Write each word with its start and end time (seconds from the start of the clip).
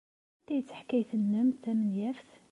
Anta 0.39 0.51
ay 0.57 0.61
d 0.63 0.65
taḥkayt-nnem 0.67 1.49
tamenyaft? 1.61 2.29